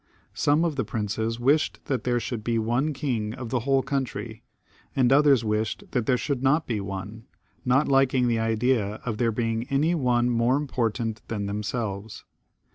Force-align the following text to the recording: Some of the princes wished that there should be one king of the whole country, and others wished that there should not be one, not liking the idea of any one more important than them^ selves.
Some 0.33 0.65
of 0.65 0.77
the 0.77 0.83
princes 0.83 1.39
wished 1.39 1.81
that 1.85 2.05
there 2.05 2.19
should 2.19 2.43
be 2.43 2.57
one 2.57 2.91
king 2.91 3.35
of 3.35 3.49
the 3.51 3.59
whole 3.59 3.83
country, 3.83 4.41
and 4.95 5.13
others 5.13 5.45
wished 5.45 5.83
that 5.91 6.07
there 6.07 6.17
should 6.17 6.41
not 6.41 6.65
be 6.65 6.81
one, 6.81 7.27
not 7.65 7.87
liking 7.87 8.27
the 8.27 8.39
idea 8.39 8.95
of 9.05 9.21
any 9.21 9.93
one 9.93 10.27
more 10.31 10.57
important 10.57 11.21
than 11.27 11.45
them^ 11.45 11.63
selves. 11.63 12.23